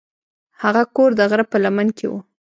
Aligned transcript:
هغه 0.61 0.83
کور 0.95 1.09
د 1.15 1.21
غره 1.29 1.45
په 1.51 1.57
لمن 1.63 1.87
کې 1.97 2.05
و. 2.11 2.13